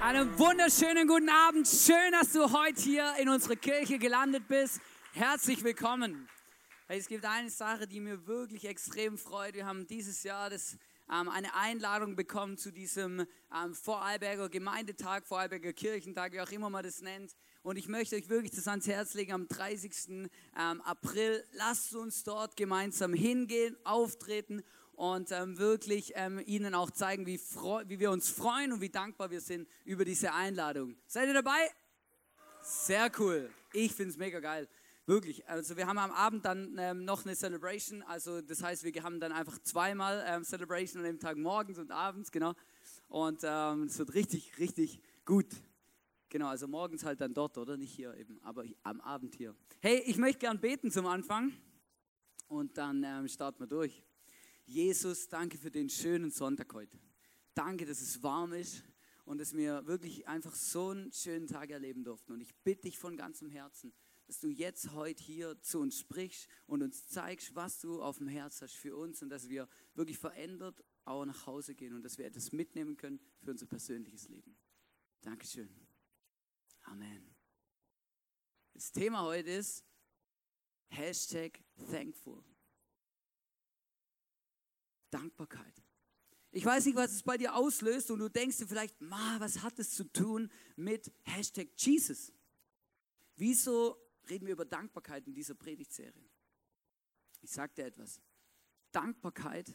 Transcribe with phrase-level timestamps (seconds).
[0.00, 1.66] Einen wunderschönen guten Abend.
[1.66, 4.80] Schön, dass du heute hier in unserer Kirche gelandet bist.
[5.12, 6.28] Herzlich willkommen.
[6.88, 9.54] Es gibt eine Sache, die mir wirklich extrem freut.
[9.54, 10.76] Wir haben dieses Jahr das,
[11.10, 16.84] ähm, eine Einladung bekommen zu diesem ähm, Vorarlberger Gemeindetag, Vorarlberger Kirchentag, wie auch immer man
[16.84, 17.34] das nennt.
[17.62, 19.92] Und ich möchte euch wirklich das ans Herz legen am 30.
[20.08, 20.30] Ähm,
[20.82, 21.42] April.
[21.52, 24.62] Lasst uns dort gemeinsam hingehen, auftreten
[24.96, 29.30] und ähm, wirklich ähm, Ihnen auch zeigen, wie, wie wir uns freuen und wie dankbar
[29.30, 30.96] wir sind über diese Einladung.
[31.06, 31.70] Seid ihr dabei?
[32.62, 33.50] Sehr cool.
[33.72, 34.68] Ich finde es mega geil.
[35.04, 35.46] Wirklich.
[35.48, 38.02] Also wir haben am Abend dann ähm, noch eine Celebration.
[38.02, 41.92] Also das heißt, wir haben dann einfach zweimal ähm, Celebration an dem Tag morgens und
[41.92, 42.54] abends, genau.
[43.08, 45.46] Und ähm, es wird richtig, richtig gut.
[46.30, 47.76] Genau, also morgens halt dann dort, oder?
[47.76, 49.54] Nicht hier eben, aber am Abend hier.
[49.80, 51.52] Hey, ich möchte gern beten zum Anfang
[52.48, 54.02] und dann ähm, starten wir durch.
[54.66, 56.98] Jesus, danke für den schönen Sonntag heute.
[57.54, 58.82] Danke, dass es warm ist
[59.24, 62.32] und dass wir wirklich einfach so einen schönen Tag erleben durften.
[62.32, 63.92] Und ich bitte dich von ganzem Herzen,
[64.26, 68.26] dass du jetzt heute hier zu uns sprichst und uns zeigst, was du auf dem
[68.26, 72.18] Herz hast für uns und dass wir wirklich verändert auch nach Hause gehen und dass
[72.18, 74.56] wir etwas mitnehmen können für unser persönliches Leben.
[75.20, 75.68] Dankeschön.
[76.82, 77.34] Amen.
[78.74, 79.84] Das Thema heute ist
[80.88, 82.42] Hashtag Thankful.
[85.16, 85.82] Dankbarkeit.
[86.50, 89.62] Ich weiß nicht, was es bei dir auslöst und du denkst dir vielleicht, ma, was
[89.62, 92.32] hat es zu tun mit Hashtag Jesus?
[93.36, 93.96] Wieso
[94.28, 96.28] reden wir über Dankbarkeit in dieser Predigtserie?
[97.40, 98.20] Ich sage dir etwas.
[98.92, 99.74] Dankbarkeit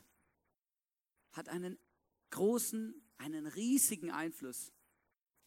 [1.32, 1.78] hat einen
[2.30, 4.72] großen, einen riesigen Einfluss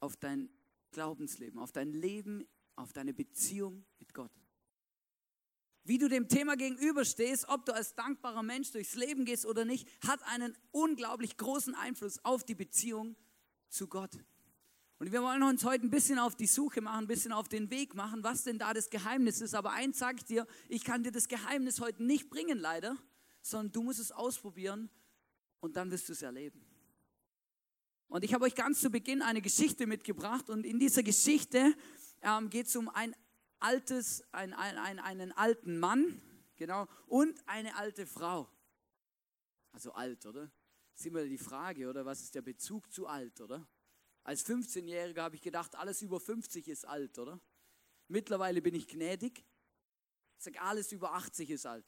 [0.01, 0.51] auf dein
[0.91, 4.33] Glaubensleben, auf dein Leben, auf deine Beziehung mit Gott.
[5.85, 9.87] Wie du dem Thema gegenüberstehst, ob du als dankbarer Mensch durchs Leben gehst oder nicht,
[10.07, 13.17] hat einen unglaublich großen Einfluss auf die Beziehung
[13.69, 14.13] zu Gott.
[14.99, 17.71] Und wir wollen uns heute ein bisschen auf die Suche machen, ein bisschen auf den
[17.71, 19.55] Weg machen, was denn da das Geheimnis ist.
[19.55, 22.97] Aber eins sage ich dir, ich kann dir das Geheimnis heute nicht bringen, leider,
[23.43, 24.89] sondern du musst es ausprobieren
[25.61, 26.65] und dann wirst du es erleben.
[28.09, 31.75] Und ich habe euch ganz zu Beginn eine Geschichte mitgebracht und in dieser Geschichte
[32.23, 33.15] ähm, geht es um ein
[33.65, 36.21] altes, ein, ein, einen alten Mann,
[36.57, 38.49] genau, und eine alte Frau.
[39.73, 40.51] Also alt, oder?
[40.93, 42.05] Das ist immer die Frage, oder?
[42.05, 43.67] Was ist der Bezug zu alt, oder?
[44.23, 47.41] Als 15-Jähriger habe ich gedacht, alles über 50 ist alt, oder?
[48.09, 49.45] Mittlerweile bin ich gnädig.
[50.39, 51.87] Ich sage, alles über 80 ist alt.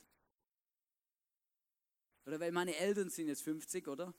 [2.25, 4.13] Oder weil meine Eltern sind jetzt 50, oder?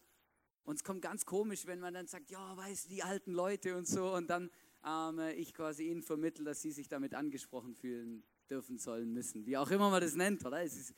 [0.64, 3.76] Und es kommt ganz komisch, wenn man dann sagt, ja, weißt du, die alten Leute
[3.76, 4.14] und so.
[4.14, 4.50] Und dann
[4.88, 9.46] ähm, ich quasi ihnen vermittle, dass sie sich damit angesprochen fühlen dürfen, sollen, müssen.
[9.46, 10.64] Wie auch immer man das nennt, oder?
[10.64, 10.94] Ist,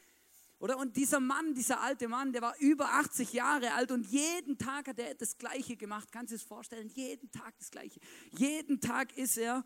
[0.59, 0.77] oder?
[0.77, 4.89] Und dieser Mann, dieser alte Mann, der war über 80 Jahre alt und jeden Tag
[4.89, 6.11] hat er das Gleiche gemacht.
[6.11, 6.89] Kannst du das vorstellen?
[6.89, 7.99] Jeden Tag das Gleiche.
[8.31, 9.63] Jeden Tag ist er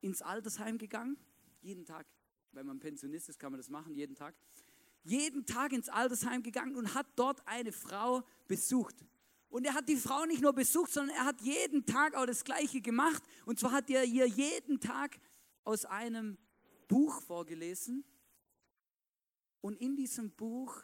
[0.00, 1.16] ins Altersheim gegangen.
[1.60, 2.06] Jeden Tag.
[2.52, 4.34] Wenn man Pensionist ist, kann man das machen, jeden Tag.
[5.04, 8.96] Jeden Tag ins Altersheim gegangen und hat dort eine Frau besucht.
[9.50, 12.44] Und er hat die Frau nicht nur besucht, sondern er hat jeden Tag auch das
[12.44, 13.22] Gleiche gemacht.
[13.44, 15.18] Und zwar hat er ihr jeden Tag
[15.64, 16.38] aus einem
[16.86, 18.04] Buch vorgelesen.
[19.60, 20.80] Und in diesem Buch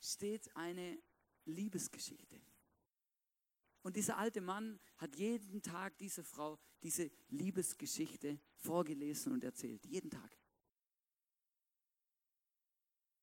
[0.00, 0.98] steht eine
[1.44, 2.40] Liebesgeschichte.
[3.82, 9.86] Und dieser alte Mann hat jeden Tag dieser Frau diese Liebesgeschichte vorgelesen und erzählt.
[9.86, 10.36] Jeden Tag.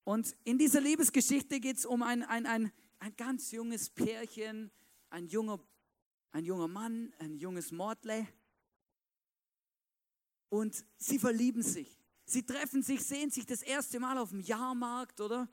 [0.06, 2.72] Und in dieser Liebesgeschichte geht es um ein, ein, ein
[3.04, 4.72] ein ganz junges Pärchen,
[5.10, 5.60] ein junger,
[6.32, 8.26] ein junger Mann, ein junges Mordle.
[10.48, 12.00] Und sie verlieben sich.
[12.24, 15.50] Sie treffen sich, sehen sich das erste Mal auf dem Jahrmarkt, oder?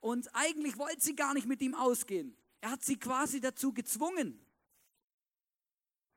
[0.00, 2.34] Und eigentlich wollte sie gar nicht mit ihm ausgehen.
[2.62, 4.40] Er hat sie quasi dazu gezwungen.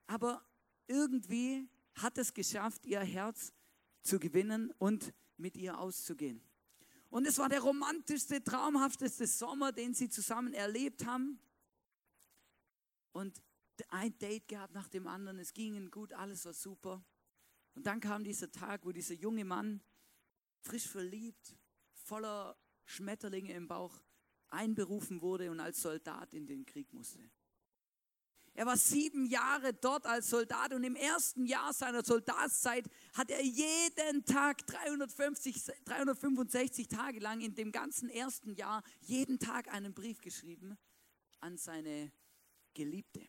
[0.08, 0.46] Aber
[0.88, 3.52] irgendwie hat es geschafft, ihr Herz
[4.02, 6.42] zu gewinnen und mit ihr auszugehen.
[7.10, 11.40] Und es war der romantischste, traumhafteste Sommer, den sie zusammen erlebt haben.
[13.12, 13.42] Und
[13.90, 17.04] ein Date gehabt nach dem anderen, es ging gut, alles war super.
[17.74, 19.82] Und dann kam dieser Tag, wo dieser junge Mann,
[20.62, 21.56] frisch verliebt,
[21.94, 24.02] voller Schmetterlinge im Bauch,
[24.50, 27.30] einberufen wurde und als Soldat in den Krieg musste.
[28.54, 33.44] Er war sieben Jahre dort als Soldat und im ersten Jahr seiner Soldatszeit hat er
[33.44, 40.22] jeden Tag 350, 365 Tage lang in dem ganzen ersten Jahr jeden Tag einen Brief
[40.22, 40.78] geschrieben
[41.40, 42.12] an seine
[42.74, 43.28] Geliebte.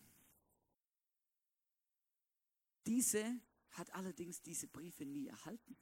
[2.87, 3.41] Diese
[3.71, 5.77] hat allerdings diese Briefe nie erhalten.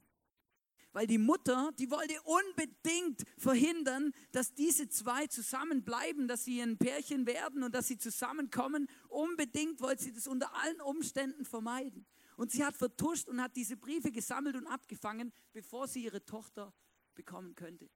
[0.91, 7.25] Weil die Mutter, die wollte unbedingt verhindern, dass diese zwei zusammenbleiben, dass sie ein Pärchen
[7.25, 8.87] werden und dass sie zusammenkommen.
[9.07, 12.05] Unbedingt wollte sie das unter allen Umständen vermeiden.
[12.37, 16.73] Und sie hat vertuscht und hat diese Briefe gesammelt und abgefangen, bevor sie ihre Tochter
[17.13, 17.89] bekommen könnte.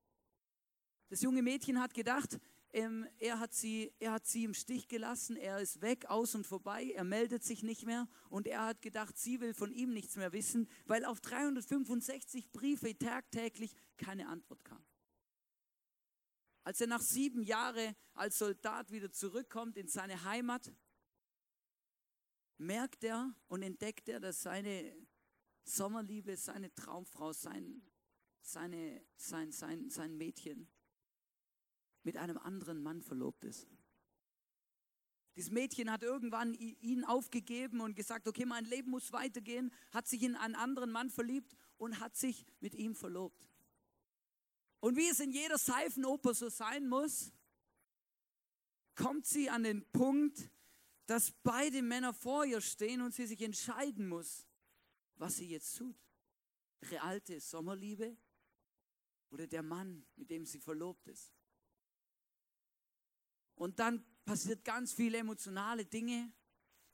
[1.10, 2.39] Das junge Mädchen hat gedacht,
[2.74, 6.46] ähm, er, hat sie, er hat sie im Stich gelassen, er ist weg, aus und
[6.46, 10.16] vorbei, er meldet sich nicht mehr und er hat gedacht, sie will von ihm nichts
[10.16, 14.84] mehr wissen, weil auf 365 Briefe tagtäglich keine Antwort kam.
[16.64, 20.74] Als er nach sieben Jahren als Soldat wieder zurückkommt in seine Heimat,
[22.58, 24.96] merkt er und entdeckt er, dass seine
[25.64, 27.84] Sommerliebe, seine Traumfrau, sein,
[28.42, 30.73] seine, sein, sein, sein Mädchen
[32.03, 33.67] mit einem anderen Mann verlobt ist.
[35.35, 40.21] Dieses Mädchen hat irgendwann ihn aufgegeben und gesagt, okay, mein Leben muss weitergehen, hat sich
[40.21, 43.50] in einen anderen Mann verliebt und hat sich mit ihm verlobt.
[44.79, 47.31] Und wie es in jeder Seifenoper so sein muss,
[48.95, 50.51] kommt sie an den Punkt,
[51.07, 54.47] dass beide Männer vor ihr stehen und sie sich entscheiden muss,
[55.15, 55.95] was sie jetzt tut.
[56.81, 58.17] Ihre alte Sommerliebe
[59.31, 61.33] oder der Mann, mit dem sie verlobt ist.
[63.63, 66.33] Und dann passiert ganz viele emotionale Dinge.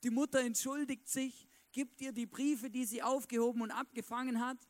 [0.04, 4.70] Die Mutter entschuldigt sich, gibt ihr die Briefe, die sie aufgehoben und abgefangen hat.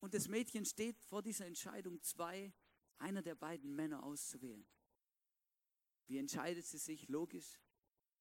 [0.00, 2.50] Und das Mädchen steht vor dieser Entscheidung, zwei,
[2.96, 4.66] einer der beiden Männer auszuwählen.
[6.06, 7.08] Wie entscheidet sie sich?
[7.08, 7.60] Logisch,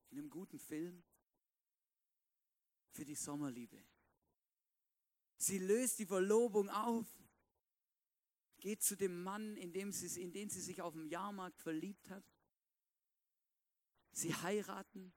[0.10, 1.02] in einem guten Film
[2.92, 3.82] für die Sommerliebe.
[5.38, 7.08] Sie löst die Verlobung auf,
[8.60, 12.10] geht zu dem Mann, in, dem sie, in den sie sich auf dem Jahrmarkt verliebt
[12.10, 12.35] hat.
[14.16, 15.14] Sie heiraten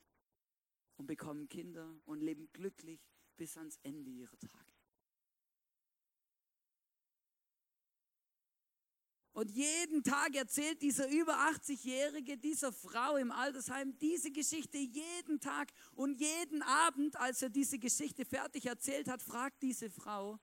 [0.96, 3.00] und bekommen Kinder und leben glücklich
[3.36, 4.72] bis ans Ende ihrer Tage.
[9.30, 15.72] Und jeden Tag erzählt dieser über 80-Jährige dieser Frau im Altersheim diese Geschichte jeden Tag.
[15.92, 20.40] Und jeden Abend, als er diese Geschichte fertig erzählt hat, fragt diese Frau,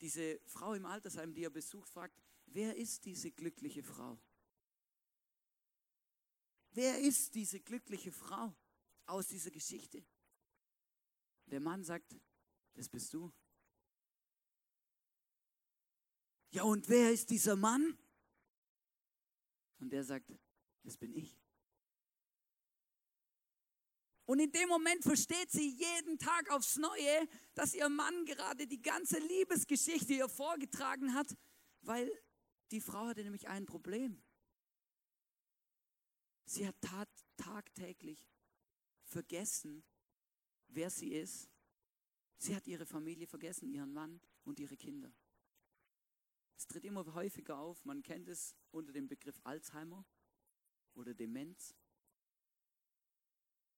[0.00, 4.18] diese Frau im Altersheim, die er besucht, fragt, wer ist diese glückliche Frau?
[6.82, 8.56] Wer ist diese glückliche Frau
[9.04, 10.02] aus dieser Geschichte?
[11.44, 12.18] Der Mann sagt,
[12.72, 13.30] das bist du.
[16.52, 17.98] Ja, und wer ist dieser Mann?
[19.78, 20.32] Und der sagt,
[20.82, 21.38] das bin ich.
[24.24, 28.80] Und in dem Moment versteht sie jeden Tag aufs Neue, dass ihr Mann gerade die
[28.80, 31.36] ganze Liebesgeschichte ihr vorgetragen hat,
[31.82, 32.10] weil
[32.70, 34.24] die Frau hatte nämlich ein Problem.
[36.50, 38.28] Sie hat tat, tagtäglich
[39.04, 39.84] vergessen,
[40.66, 41.48] wer sie ist.
[42.38, 45.14] Sie hat ihre Familie vergessen, ihren Mann und ihre Kinder.
[46.56, 47.84] Es tritt immer häufiger auf.
[47.84, 50.04] Man kennt es unter dem Begriff Alzheimer
[50.94, 51.76] oder Demenz.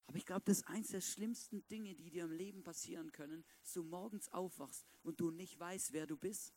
[0.07, 3.45] Aber ich glaube, das ist eines der schlimmsten Dinge, die dir im Leben passieren können,
[3.75, 6.55] du morgens aufwachst und du nicht weißt, wer du bist,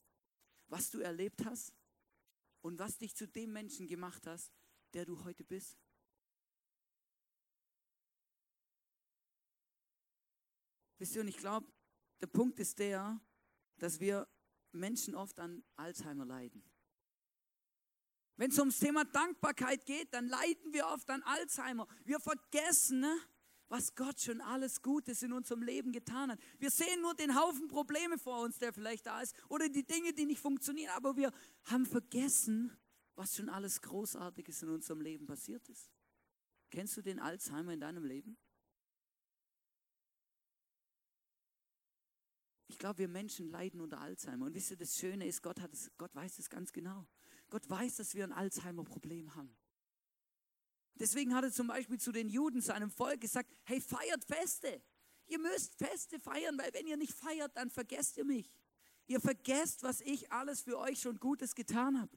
[0.68, 1.74] was du erlebt hast
[2.62, 4.50] und was dich zu dem Menschen gemacht hast,
[4.94, 5.76] der du heute bist.
[10.98, 11.66] Wisst ihr, und ich glaube,
[12.20, 13.20] der Punkt ist der,
[13.78, 14.26] dass wir
[14.72, 16.62] Menschen oft an Alzheimer leiden.
[18.36, 21.86] Wenn es ums Thema Dankbarkeit geht, dann leiden wir oft an Alzheimer.
[22.04, 23.18] Wir vergessen, ne,
[23.68, 26.38] was Gott schon alles Gutes in unserem Leben getan hat.
[26.58, 30.12] Wir sehen nur den Haufen Probleme vor uns, der vielleicht da ist, oder die Dinge,
[30.12, 31.32] die nicht funktionieren, aber wir
[31.64, 32.76] haben vergessen,
[33.14, 35.90] was schon alles Großartiges in unserem Leben passiert ist.
[36.70, 38.36] Kennst du den Alzheimer in deinem Leben?
[42.76, 44.44] Ich glaube, wir Menschen leiden unter Alzheimer.
[44.44, 47.06] Und wisst ihr, das Schöne ist, Gott, hat es, Gott weiß es ganz genau.
[47.48, 49.56] Gott weiß, dass wir ein Alzheimer-Problem haben.
[50.96, 54.82] Deswegen hat er zum Beispiel zu den Juden, seinem Volk gesagt, hey, feiert Feste.
[55.26, 58.52] Ihr müsst Feste feiern, weil wenn ihr nicht feiert, dann vergesst ihr mich.
[59.06, 62.14] Ihr vergesst, was ich alles für euch schon Gutes getan habe.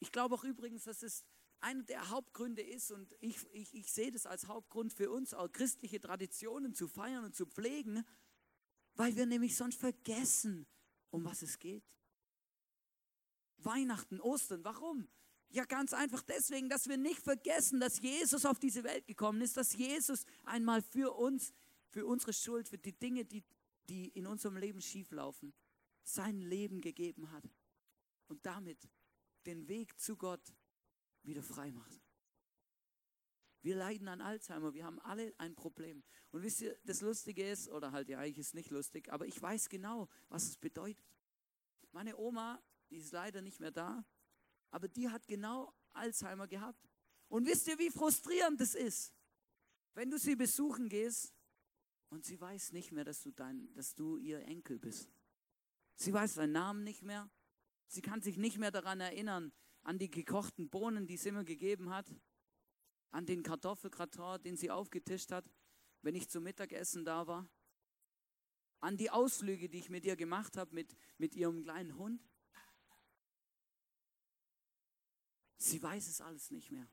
[0.00, 1.24] Ich glaube auch übrigens, dass es
[1.60, 5.52] einer der Hauptgründe ist, und ich, ich, ich sehe das als Hauptgrund für uns, auch
[5.52, 8.04] christliche Traditionen zu feiern und zu pflegen,
[8.96, 10.66] weil wir nämlich sonst vergessen,
[11.10, 11.84] um was es geht.
[13.58, 15.08] Weihnachten, Ostern, warum?
[15.48, 19.56] Ja, ganz einfach deswegen, dass wir nicht vergessen, dass Jesus auf diese Welt gekommen ist,
[19.56, 21.52] dass Jesus einmal für uns,
[21.88, 23.44] für unsere Schuld, für die Dinge, die,
[23.88, 25.54] die in unserem Leben schieflaufen,
[26.02, 27.44] sein Leben gegeben hat
[28.28, 28.88] und damit
[29.46, 30.54] den Weg zu Gott
[31.22, 32.05] wieder frei macht.
[33.66, 36.04] Wir leiden an Alzheimer, wir haben alle ein Problem.
[36.30, 39.42] Und wisst ihr, das Lustige ist, oder halt ja eigentlich ist nicht lustig, aber ich
[39.42, 41.04] weiß genau, was es bedeutet.
[41.90, 44.04] Meine Oma, die ist leider nicht mehr da,
[44.70, 46.88] aber die hat genau Alzheimer gehabt.
[47.26, 49.12] Und wisst ihr, wie frustrierend das ist,
[49.94, 51.34] wenn du sie besuchen gehst
[52.10, 55.10] und sie weiß nicht mehr, dass du, dein, dass du ihr Enkel bist.
[55.96, 57.28] Sie weiß deinen Namen nicht mehr.
[57.88, 59.50] Sie kann sich nicht mehr daran erinnern,
[59.82, 62.06] an die gekochten Bohnen, die sie immer gegeben hat,
[63.10, 65.50] an den Kartoffelgratin, den sie aufgetischt hat,
[66.02, 67.48] wenn ich zum Mittagessen da war,
[68.80, 72.22] an die Ausflüge, die ich mit ihr gemacht habe, mit, mit ihrem kleinen Hund.
[75.56, 76.88] Sie weiß es alles nicht mehr.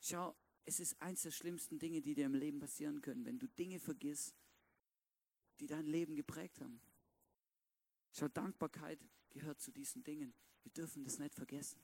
[0.00, 0.34] Schau,
[0.64, 3.78] es ist eins der schlimmsten Dinge, die dir im Leben passieren können, wenn du Dinge
[3.78, 4.34] vergisst,
[5.60, 6.80] die dein Leben geprägt haben.
[8.12, 8.98] Schau, Dankbarkeit
[9.30, 10.34] gehört zu diesen Dingen.
[10.62, 11.80] Wir dürfen das nicht vergessen.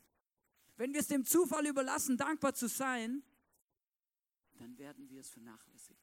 [0.79, 3.25] Wenn wir es dem Zufall überlassen, dankbar zu sein,
[4.55, 6.01] dann werden wir es vernachlässigen.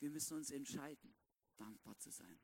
[0.00, 1.14] Wir müssen uns entscheiden,
[1.56, 2.38] dankbar zu sein.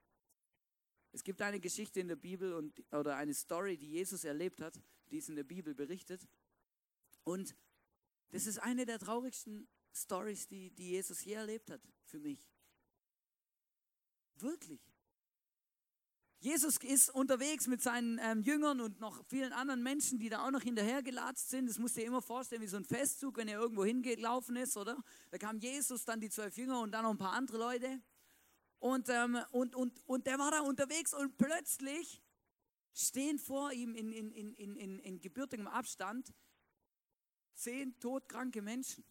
[1.10, 4.80] Es gibt eine Geschichte in der Bibel und, oder eine Story, die Jesus erlebt hat,
[5.10, 6.28] die ist in der Bibel berichtet.
[7.24, 7.56] Und
[8.30, 12.48] das ist eine der traurigsten Stories, die, die Jesus je erlebt hat für mich.
[14.36, 14.91] Wirklich.
[16.42, 20.50] Jesus ist unterwegs mit seinen ähm, Jüngern und noch vielen anderen Menschen, die da auch
[20.50, 21.68] noch hinterhergelatzt sind.
[21.68, 24.76] Das musst du dir immer vorstellen, wie so ein Festzug, wenn er irgendwo hingelaufen ist,
[24.76, 24.96] oder?
[25.30, 28.02] Da kam Jesus, dann die zwölf Jünger und dann noch ein paar andere Leute.
[28.80, 32.20] Und, ähm, und, und, und der war da unterwegs und plötzlich
[32.92, 36.34] stehen vor ihm in, in, in, in, in gebürtigem Abstand
[37.54, 39.04] zehn todkranke Menschen.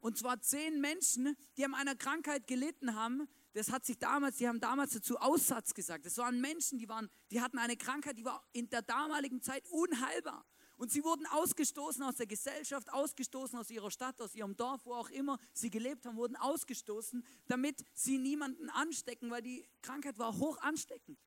[0.00, 3.28] Und zwar zehn Menschen, die an einer Krankheit gelitten haben.
[3.54, 6.04] Das hat sich damals, die haben damals dazu Aussatz gesagt.
[6.04, 9.64] Das waren Menschen, die waren, die hatten eine Krankheit, die war in der damaligen Zeit
[9.70, 10.44] unheilbar.
[10.76, 14.94] Und sie wurden ausgestoßen aus der Gesellschaft, ausgestoßen aus ihrer Stadt, aus ihrem Dorf, wo
[14.94, 20.36] auch immer sie gelebt haben, wurden ausgestoßen, damit sie niemanden anstecken, weil die Krankheit war
[20.36, 21.18] hoch ansteckend.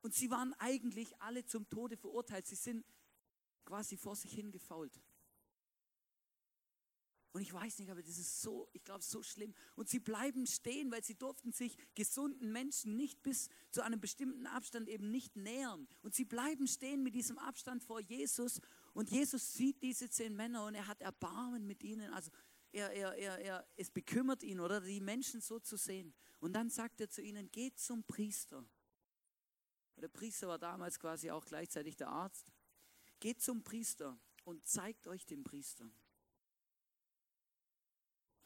[0.00, 2.46] Und sie waren eigentlich alle zum Tode verurteilt.
[2.46, 2.86] Sie sind
[3.66, 4.98] quasi vor sich hingefault.
[7.36, 9.52] Und ich weiß nicht, aber das ist so, ich glaube, so schlimm.
[9.74, 14.46] Und sie bleiben stehen, weil sie durften sich gesunden Menschen nicht bis zu einem bestimmten
[14.46, 15.86] Abstand eben nicht nähern.
[16.00, 18.62] Und sie bleiben stehen mit diesem Abstand vor Jesus.
[18.94, 22.10] Und Jesus sieht diese zehn Männer und er hat Erbarmen mit ihnen.
[22.14, 22.30] Also
[22.72, 26.14] er, er, er, er, es bekümmert ihn, oder die Menschen so zu sehen.
[26.40, 28.64] Und dann sagt er zu ihnen, geht zum Priester.
[29.96, 32.50] Der Priester war damals quasi auch gleichzeitig der Arzt.
[33.20, 35.86] Geht zum Priester und zeigt euch den Priester.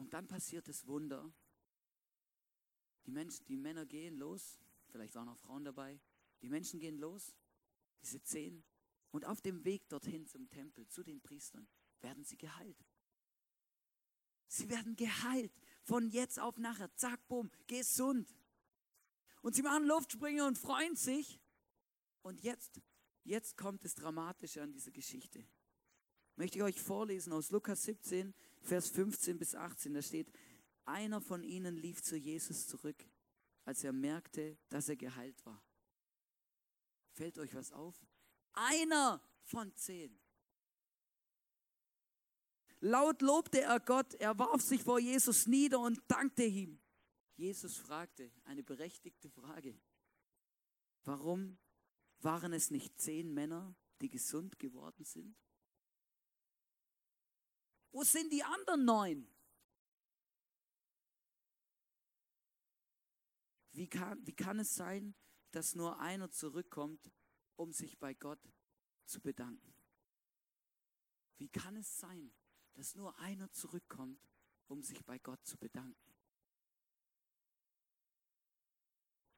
[0.01, 1.31] Und dann passiert das Wunder.
[3.05, 6.01] Die Menschen, die Männer gehen los, vielleicht waren auch Frauen dabei.
[6.41, 7.35] Die Menschen gehen los,
[8.01, 8.63] diese zehn,
[9.11, 11.67] und auf dem Weg dorthin zum Tempel, zu den Priestern,
[11.99, 12.83] werden sie geheilt.
[14.47, 15.53] Sie werden geheilt.
[15.83, 16.91] Von jetzt auf nachher.
[16.95, 18.35] Zack, bumm, gesund.
[19.43, 21.39] Und sie machen Luftsprünge und freuen sich.
[22.23, 22.81] Und jetzt,
[23.23, 25.45] jetzt kommt das Dramatische an dieser Geschichte.
[26.35, 30.31] Möchte ich euch vorlesen aus Lukas 17, Vers 15 bis 18, da steht,
[30.85, 33.05] einer von ihnen lief zu Jesus zurück,
[33.65, 35.63] als er merkte, dass er geheilt war.
[37.11, 37.95] Fällt euch was auf?
[38.53, 40.19] Einer von zehn.
[42.79, 46.79] Laut lobte er Gott, er warf sich vor Jesus nieder und dankte ihm.
[47.35, 49.79] Jesus fragte eine berechtigte Frage.
[51.03, 51.57] Warum
[52.19, 55.35] waren es nicht zehn Männer, die gesund geworden sind?
[57.91, 59.27] Wo sind die anderen neun?
[63.73, 65.15] Wie kann, wie kann es sein,
[65.51, 67.11] dass nur einer zurückkommt,
[67.55, 68.41] um sich bei Gott
[69.05, 69.75] zu bedanken?
[71.37, 72.33] Wie kann es sein,
[72.73, 74.21] dass nur einer zurückkommt,
[74.67, 76.15] um sich bei Gott zu bedanken?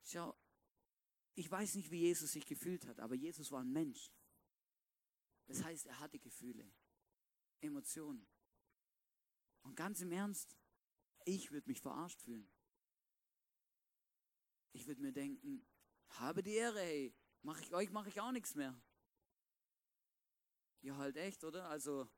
[0.04, 0.38] Schau,
[1.36, 4.12] ich weiß nicht, wie Jesus sich gefühlt hat, aber Jesus war ein Mensch.
[5.46, 6.72] Das heißt, er hatte Gefühle,
[7.62, 8.28] Emotionen.
[9.64, 10.58] Und ganz im Ernst,
[11.26, 12.50] ich würde mich verarscht fühlen.
[14.74, 15.66] Ich würde mir denken,
[16.10, 18.80] habe die Ehre, hey, mach ich euch, mache ich auch nichts mehr.
[20.82, 21.70] Ja, halt echt, oder?
[21.70, 22.10] Also,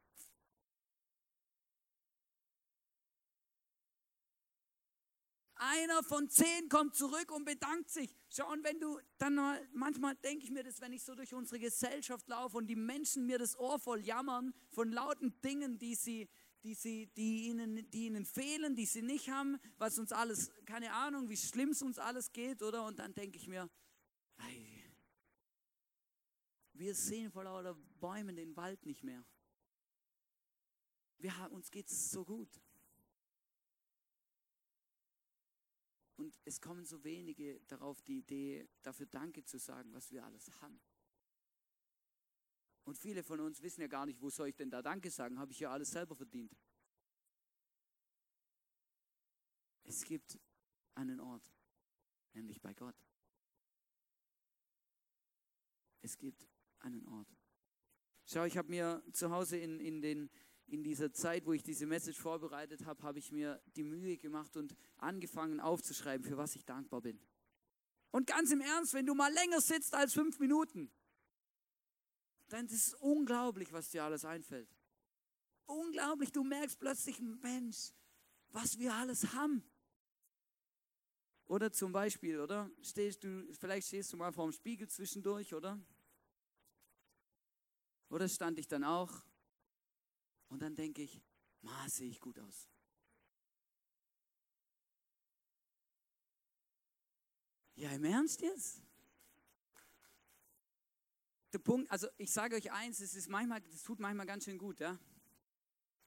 [5.57, 8.15] Einer von zehn kommt zurück und bedankt sich.
[8.29, 11.33] Schau, und wenn du dann mal, manchmal denke ich mir das, wenn ich so durch
[11.33, 15.95] unsere Gesellschaft laufe und die Menschen mir das Ohr voll jammern von lauten Dingen, die
[15.95, 16.29] sie,
[16.65, 20.91] die, sie, die, ihnen, die ihnen fehlen, die sie nicht haben, was uns alles, keine
[20.93, 22.85] Ahnung, wie schlimm es uns alles geht, oder?
[22.85, 23.69] Und dann denke ich mir,
[24.37, 24.83] hey,
[26.73, 29.23] wir sehen vor lauter Bäumen den Wald nicht mehr.
[31.19, 32.59] wir haben, uns geht es so gut.
[36.17, 40.49] Und es kommen so wenige darauf die Idee, dafür Danke zu sagen, was wir alles
[40.61, 40.81] haben.
[42.85, 45.39] Und viele von uns wissen ja gar nicht, wo soll ich denn da Danke sagen?
[45.39, 46.55] Habe ich ja alles selber verdient.
[49.83, 50.39] Es gibt
[50.93, 51.51] einen Ort,
[52.33, 52.95] nämlich bei Gott.
[56.01, 56.47] Es gibt
[56.79, 57.27] einen Ort.
[58.25, 60.29] Schau, ich habe mir zu Hause in, in, den,
[60.67, 64.57] in dieser Zeit, wo ich diese Message vorbereitet habe, habe ich mir die Mühe gemacht
[64.57, 67.19] und angefangen aufzuschreiben, für was ich dankbar bin.
[68.11, 70.91] Und ganz im Ernst, wenn du mal länger sitzt als fünf Minuten,
[72.49, 74.69] dann ist es unglaublich, was dir alles einfällt.
[75.65, 77.91] Unglaublich, du merkst plötzlich, Mensch,
[78.49, 79.63] was wir alles haben.
[81.47, 82.71] Oder zum Beispiel, oder?
[82.81, 85.79] Stehst du, vielleicht stehst du mal vor dem Spiegel zwischendurch, oder?
[88.09, 89.11] Oder stand ich dann auch?
[90.49, 91.21] Und dann denke ich,
[91.61, 92.69] ma, sehe ich gut aus.
[97.75, 98.84] Ja, im Ernst jetzt?
[101.55, 104.57] Der Punkt, also ich sage euch eins, es ist manchmal, das tut manchmal ganz schön
[104.57, 104.99] gut, ja.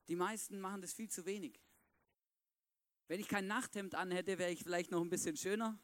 [0.06, 1.58] Die meisten machen das viel zu wenig.
[3.06, 5.80] Wenn ich kein Nachthemd anhätte, wäre ich vielleicht noch ein bisschen schöner.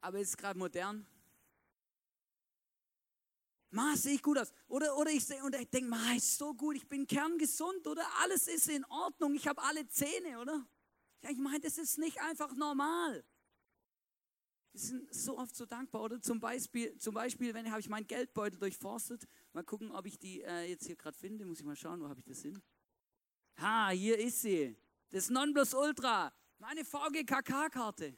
[0.00, 1.04] Aber es ist gerade modern.
[3.70, 4.52] Ma, sehe ich gut aus.
[4.68, 8.06] Oder, oder ich sehe und ich denke, ma, ist so gut, ich bin kerngesund, oder?
[8.20, 10.64] Alles ist in Ordnung, ich habe alle Zähne, oder?
[11.22, 13.24] Ja, ich meine, das ist nicht einfach normal.
[14.72, 16.20] Wir sind so oft so dankbar, oder?
[16.20, 19.26] Zum Beispiel, zum Beispiel wenn habe ich meinen Geldbeutel durchforstet.
[19.52, 21.44] Mal gucken, ob ich die äh, jetzt hier gerade finde.
[21.44, 22.62] Muss ich mal schauen, wo habe ich das hin?
[23.58, 24.76] Ha, hier ist sie
[25.10, 28.16] das Nonplusultra, meine VGKK-Karte.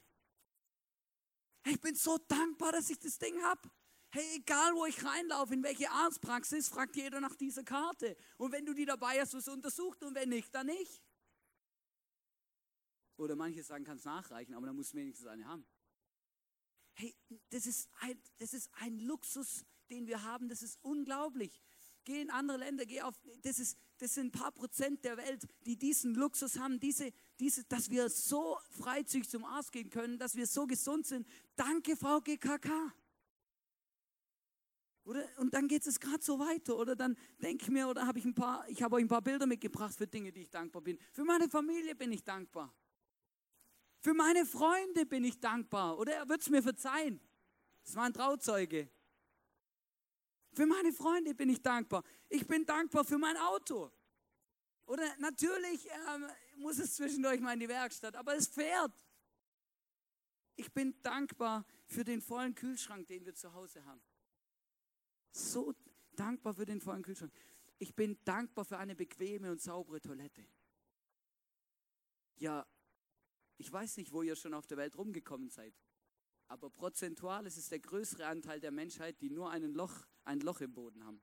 [1.67, 3.69] Ich bin so dankbar, dass ich das Ding habe.
[4.11, 8.17] Hey, egal wo ich reinlaufe, in welche Arztpraxis, fragt jeder nach dieser Karte.
[8.37, 11.03] Und wenn du die dabei hast, wirst du untersucht und wenn nicht, dann nicht.
[13.17, 15.67] Oder manche sagen, kannst nachreichen, aber dann musst du wenigstens eine haben.
[16.95, 17.15] Hey,
[17.51, 21.61] das ist, ein, das ist ein Luxus, den wir haben, das ist unglaublich.
[22.05, 25.47] Geh in andere Länder, geh auf, das, ist, das sind ein paar Prozent der Welt,
[25.65, 30.37] die diesen Luxus haben, diese, diese, dass wir so freizügig zum Arzt gehen können, dass
[30.37, 31.27] wir so gesund sind.
[31.57, 32.93] Danke, Frau GKK.
[35.05, 36.77] Oder, und dann geht es gerade so weiter.
[36.77, 39.23] Oder dann denke ich mir, oder habe ich ein paar, ich habe euch ein paar
[39.23, 40.99] Bilder mitgebracht für Dinge, die ich dankbar bin.
[41.13, 42.75] Für meine Familie bin ich dankbar.
[44.05, 45.99] Für meine Freunde bin ich dankbar.
[45.99, 47.19] Oder er wird es mir verzeihen.
[47.83, 48.91] Das war ein Trauzeuge.
[50.53, 52.05] Für meine Freunde bin ich dankbar.
[52.29, 53.91] Ich bin dankbar für mein Auto.
[54.85, 58.93] Oder natürlich ähm, muss es zwischendurch mal in die Werkstatt, aber es fährt.
[60.57, 64.03] Ich bin dankbar für den vollen Kühlschrank, den wir zu Hause haben.
[65.33, 65.75] So
[66.15, 67.33] dankbar für den vollen Kühlschrank.
[67.79, 70.47] Ich bin dankbar für eine bequeme und saubere Toilette.
[72.37, 72.67] Ja,
[73.57, 75.75] ich weiß nicht, wo ihr schon auf der Welt rumgekommen seid.
[76.49, 80.61] Aber prozentual ist es der größere Anteil der Menschheit, die nur ein Loch, ein Loch
[80.61, 81.23] im Boden haben.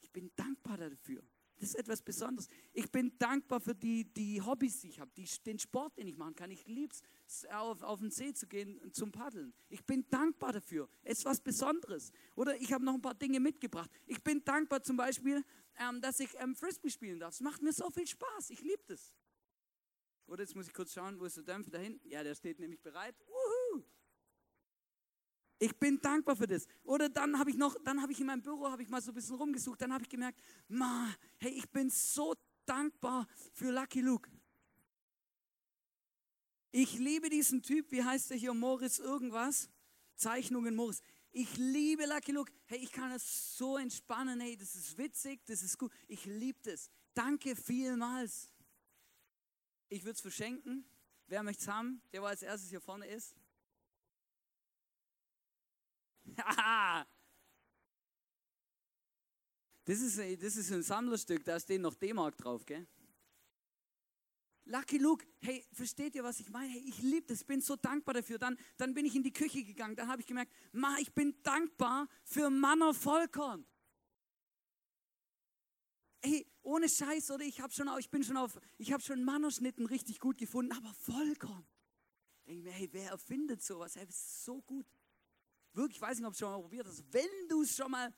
[0.00, 1.22] Ich bin dankbar dafür.
[1.56, 2.48] Das ist etwas Besonderes.
[2.72, 5.10] Ich bin dankbar für die, die Hobbys, die ich habe,
[5.44, 6.50] den Sport, den ich machen kann.
[6.50, 7.02] Ich liebe es,
[7.50, 9.52] auf, auf den See zu gehen zum Paddeln.
[9.68, 10.88] Ich bin dankbar dafür.
[11.02, 12.12] Es ist was Besonderes.
[12.34, 13.90] Oder ich habe noch ein paar Dinge mitgebracht.
[14.06, 15.44] Ich bin dankbar zum Beispiel,
[15.78, 17.34] ähm, dass ich ähm, Frisbee spielen darf.
[17.34, 18.50] Es macht mir so viel Spaß.
[18.50, 19.14] Ich liebe das.
[20.26, 22.00] Oder jetzt muss ich kurz schauen, wo ist der Dämpfer dahin?
[22.04, 23.16] Ja, der steht nämlich bereit.
[23.26, 23.82] Uhu.
[25.58, 26.66] Ich bin dankbar für das.
[26.84, 29.10] Oder dann habe ich noch, dann habe ich in meinem Büro, habe ich mal so
[29.10, 34.00] ein bisschen rumgesucht, dann habe ich gemerkt, ma, hey, ich bin so dankbar für Lucky
[34.00, 34.30] Luke.
[36.72, 39.68] Ich liebe diesen Typ, wie heißt der hier, Moritz irgendwas?
[40.14, 41.02] Zeichnungen Moritz.
[41.32, 42.52] Ich liebe Lucky Luke.
[42.66, 44.40] Hey, ich kann es so entspannen.
[44.40, 45.92] Hey, das ist witzig, das ist gut.
[46.06, 46.90] Ich liebe das.
[47.14, 48.52] Danke vielmals.
[49.88, 50.84] Ich würde es verschenken.
[51.26, 52.02] Wer möchte es haben?
[52.12, 53.34] Der, der als erstes hier vorne ist.
[59.84, 62.86] das, ist, das ist ein Sammlerstück, da steht noch D-Mark drauf, gell?
[64.70, 66.68] Lucky Luke, hey, versteht ihr, was ich meine?
[66.68, 68.38] Hey, ich liebe das, bin so dankbar dafür.
[68.38, 71.34] Dann, dann bin ich in die Küche gegangen, dann habe ich gemerkt, ma, ich bin
[71.42, 73.66] dankbar für Manner Vollkorn.
[76.22, 79.86] Hey, ohne Scheiß, oder ich habe schon, ich bin schon auf, ich habe schon Mannerschnitten
[79.86, 81.66] richtig gut gefunden, aber Vollkorn.
[82.46, 83.96] Denke ich mir, hey, wer erfindet sowas?
[83.96, 84.86] Hey, ist so gut.
[85.72, 87.02] Wirklich, ich weiß nicht, ob du es schon mal probiert hast.
[87.12, 88.14] Wenn du es schon mal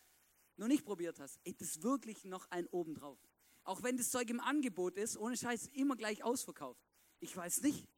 [0.56, 3.18] noch nicht probiert hast, ey, das ist wirklich noch ein obendrauf.
[3.64, 6.82] Auch wenn das Zeug im Angebot ist, ohne Scheiß, immer gleich ausverkauft.
[7.20, 7.88] Ich weiß nicht.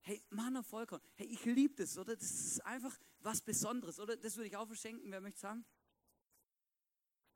[0.00, 1.00] Hey, Manner Vollkorn.
[1.14, 2.16] Hey, ich liebe das, oder?
[2.16, 4.16] Das ist einfach was Besonderes, oder?
[4.16, 5.10] Das würde ich auch verschenken.
[5.12, 5.64] Wer möchte sagen?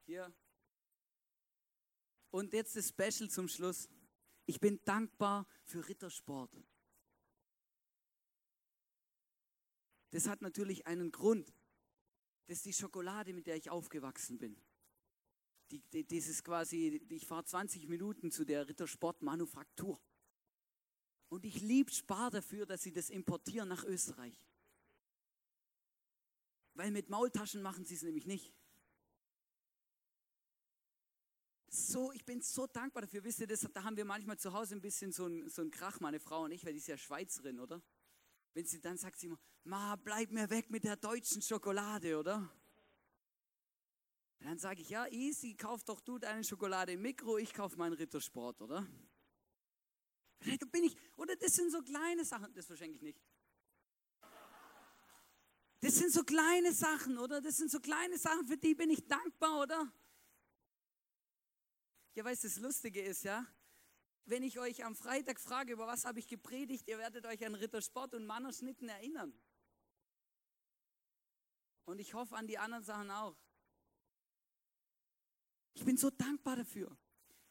[0.05, 0.35] Hier.
[2.31, 3.89] Und jetzt das Special zum Schluss.
[4.47, 6.61] Ich bin dankbar für Rittersport.
[10.11, 11.53] Das hat natürlich einen Grund.
[12.47, 14.57] Das ist die Schokolade, mit der ich aufgewachsen bin.
[15.71, 20.01] Die, die, dieses quasi, ich fahre 20 Minuten zu der Rittersportmanufaktur.
[21.29, 24.37] Und ich liebe Spar dafür, dass sie das importieren nach Österreich.
[26.75, 28.55] Weil mit Maultaschen machen sie es nämlich nicht.
[31.69, 33.25] So, ich bin so dankbar dafür.
[33.25, 36.01] Wisst ihr, das, da haben wir manchmal zu Hause ein bisschen so ein, so Krach,
[36.01, 37.83] meine Frau und ich, weil die ist ja Schweizerin, oder?
[38.55, 42.49] Wenn sie dann sagt sie immer, Ma, bleib mir weg mit der deutschen Schokolade, oder?
[44.41, 47.95] Dann sage ich, ja, easy, kauf doch du deine Schokolade im Mikro, ich kauf meinen
[47.95, 48.87] Rittersport, oder?
[50.41, 53.21] Vielleicht bin ich, oder das sind so kleine Sachen, das verschenke ich nicht.
[55.81, 57.41] Das sind so kleine Sachen, oder?
[57.41, 59.93] Das sind so kleine Sachen, für die bin ich dankbar, oder?
[62.15, 63.47] Ja, weißt du, das Lustige ist, ja,
[64.25, 67.55] wenn ich euch am Freitag frage, über was habe ich gepredigt, ihr werdet euch an
[67.55, 69.33] Rittersport und Mannerschnitten erinnern.
[71.85, 73.37] Und ich hoffe an die anderen Sachen auch.
[75.77, 76.97] Ich bin so dankbar dafür.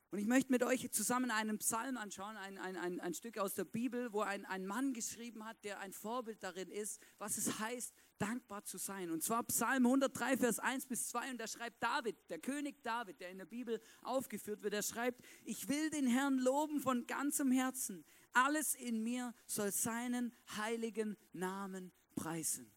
[0.09, 3.53] Und ich möchte mit euch zusammen einen Psalm anschauen, ein, ein, ein, ein Stück aus
[3.53, 7.59] der Bibel, wo ein, ein Mann geschrieben hat, der ein Vorbild darin ist, was es
[7.59, 9.11] heißt, dankbar zu sein.
[9.11, 11.31] Und zwar Psalm 103, Vers 1 bis 2.
[11.31, 15.21] Und da schreibt David, der König David, der in der Bibel aufgeführt wird, er schreibt,
[15.43, 18.05] ich will den Herrn loben von ganzem Herzen.
[18.33, 22.71] Alles in mir soll seinen heiligen Namen preisen.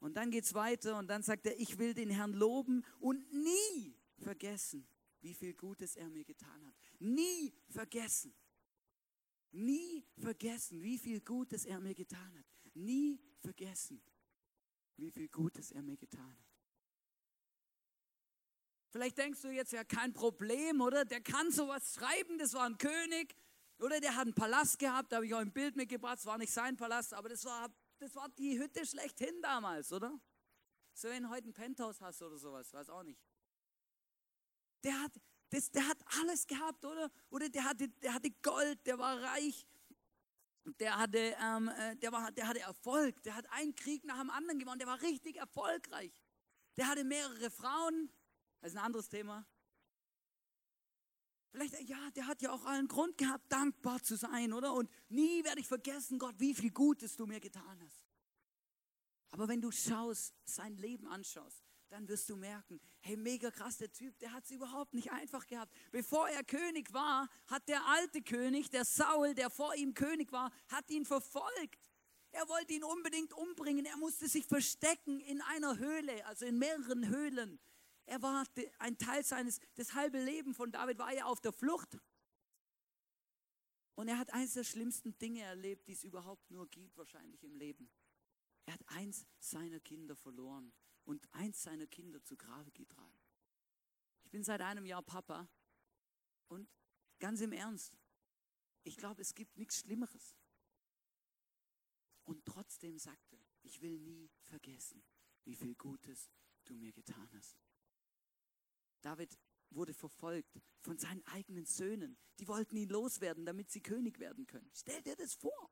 [0.00, 3.32] Und dann geht es weiter und dann sagt er, ich will den Herrn loben und
[3.32, 4.86] nie vergessen,
[5.20, 6.74] wie viel Gutes er mir getan hat.
[6.98, 8.34] Nie vergessen.
[9.52, 12.46] Nie vergessen, wie viel Gutes er mir getan hat.
[12.74, 14.02] Nie vergessen,
[14.96, 16.52] wie viel Gutes er mir getan hat.
[18.88, 21.04] Vielleicht denkst du jetzt ja kein Problem, oder?
[21.04, 23.34] Der kann sowas schreiben, das war ein König,
[23.78, 26.38] oder der hat einen Palast gehabt, da habe ich auch ein Bild mitgebracht, es war
[26.38, 30.20] nicht sein Palast, aber das war, das war die Hütte schlechthin damals, oder?
[30.94, 33.20] So wenn du heute ein Penthouse hast oder sowas, weiß auch nicht.
[34.82, 35.12] Der hat,
[35.50, 37.10] das, der hat alles gehabt, oder?
[37.30, 39.66] Oder der hatte, der hatte Gold, der war reich,
[40.80, 44.30] der hatte, ähm, äh, der, war, der hatte Erfolg, der hat einen Krieg nach dem
[44.30, 46.12] anderen gewonnen, der war richtig erfolgreich.
[46.76, 48.10] Der hatte mehrere Frauen,
[48.60, 49.46] das ist ein anderes Thema.
[51.50, 54.72] Vielleicht, ja, der hat ja auch allen Grund gehabt, dankbar zu sein, oder?
[54.72, 58.06] Und nie werde ich vergessen, Gott, wie viel Gutes du mir getan hast.
[59.32, 63.92] Aber wenn du schaust, sein Leben anschaust, dann wirst du merken, hey, mega krass, der
[63.92, 65.74] Typ, der hat es überhaupt nicht einfach gehabt.
[65.90, 70.50] Bevor er König war, hat der alte König, der Saul, der vor ihm König war,
[70.68, 71.78] hat ihn verfolgt.
[72.30, 73.84] Er wollte ihn unbedingt umbringen.
[73.84, 77.60] Er musste sich verstecken in einer Höhle, also in mehreren Höhlen.
[78.06, 78.46] Er war
[78.78, 81.98] ein Teil seines, das halbe Leben von David war ja auf der Flucht.
[83.96, 87.54] Und er hat eines der schlimmsten Dinge erlebt, die es überhaupt nur gibt, wahrscheinlich im
[87.54, 87.90] Leben.
[88.64, 90.72] Er hat eins seiner Kinder verloren
[91.04, 93.20] und eins seiner Kinder zu Grabe getragen.
[94.22, 95.48] Ich bin seit einem Jahr Papa
[96.48, 96.68] und
[97.18, 97.98] ganz im Ernst,
[98.84, 100.36] ich glaube, es gibt nichts Schlimmeres.
[102.24, 105.02] Und trotzdem sagte, ich will nie vergessen,
[105.44, 106.30] wie viel Gutes
[106.64, 107.58] du mir getan hast.
[109.00, 109.38] David
[109.70, 112.16] wurde verfolgt von seinen eigenen Söhnen.
[112.38, 114.70] Die wollten ihn loswerden, damit sie König werden können.
[114.74, 115.70] Stell dir das vor.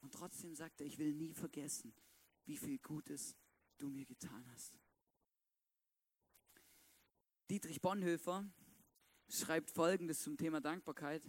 [0.00, 1.94] Und trotzdem sagte er, ich will nie vergessen,
[2.46, 3.36] wie viel Gutes
[3.78, 4.78] du mir getan hast.
[7.50, 8.48] Dietrich Bonhoeffer
[9.28, 11.22] schreibt Folgendes zum Thema Dankbarkeit.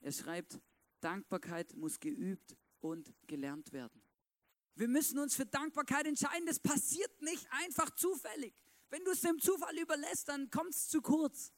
[0.00, 0.60] Er schreibt,
[1.00, 4.02] Dankbarkeit muss geübt und gelernt werden.
[4.74, 6.46] Wir müssen uns für Dankbarkeit entscheiden.
[6.46, 8.54] Das passiert nicht einfach zufällig.
[8.90, 11.52] Wenn du es dem Zufall überlässt, dann kommt es zu kurz.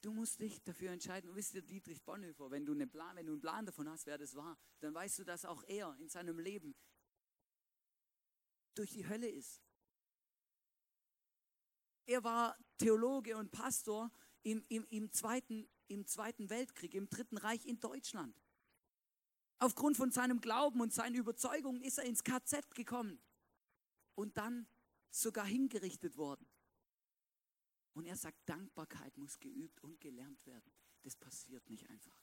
[0.00, 1.30] Du musst dich dafür entscheiden.
[1.30, 4.06] Und wisst ihr, Dietrich Bonhoeffer, wenn du, einen Plan, wenn du einen Plan davon hast,
[4.06, 6.74] wer das war, dann weißt du, dass auch er in seinem Leben
[8.74, 9.62] durch die Hölle ist.
[12.06, 14.10] Er war Theologe und Pastor
[14.42, 18.36] im, im, im, zweiten, im Zweiten Weltkrieg, im Dritten Reich in Deutschland.
[19.58, 23.22] Aufgrund von seinem Glauben und seinen Überzeugungen ist er ins KZ gekommen
[24.16, 24.66] und dann
[25.10, 26.46] sogar hingerichtet worden.
[27.94, 30.72] Und er sagt, Dankbarkeit muss geübt und gelernt werden.
[31.02, 32.21] Das passiert nicht einfach.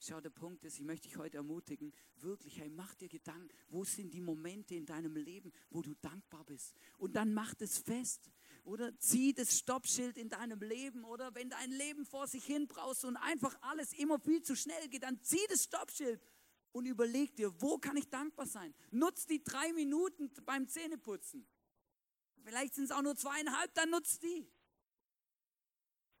[0.00, 3.82] Schau, der Punkt ist, ich möchte dich heute ermutigen, wirklich, hey, mach dir Gedanken, wo
[3.82, 6.72] sind die Momente in deinem Leben, wo du dankbar bist?
[6.98, 8.30] Und dann mach das fest.
[8.62, 11.04] Oder zieh das Stoppschild in deinem Leben.
[11.04, 14.88] Oder wenn dein Leben vor sich hin brauchst und einfach alles immer viel zu schnell
[14.88, 16.20] geht, dann zieh das Stoppschild
[16.70, 18.74] und überleg dir, wo kann ich dankbar sein?
[18.92, 21.44] Nutz die drei Minuten beim Zähneputzen.
[22.44, 24.48] Vielleicht sind es auch nur zweieinhalb, dann nutz die.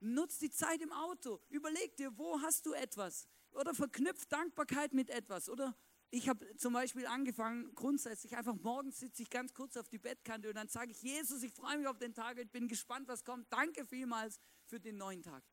[0.00, 1.40] Nutz die Zeit im Auto.
[1.48, 3.28] Überleg dir, wo hast du etwas?
[3.52, 5.48] Oder verknüpft Dankbarkeit mit etwas.
[5.48, 5.76] Oder
[6.10, 10.48] ich habe zum Beispiel angefangen, grundsätzlich einfach morgens sitze ich ganz kurz auf die Bettkante
[10.48, 13.24] und dann sage ich, Jesus, ich freue mich auf den Tag, ich bin gespannt, was
[13.24, 13.52] kommt.
[13.52, 15.44] Danke vielmals für den neuen Tag.